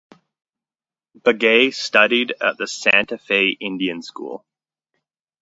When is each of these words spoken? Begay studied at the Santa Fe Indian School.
Begay 1.19 1.71
studied 1.71 2.33
at 2.41 2.57
the 2.57 2.65
Santa 2.65 3.19
Fe 3.19 3.49
Indian 3.59 4.01
School. 4.01 4.43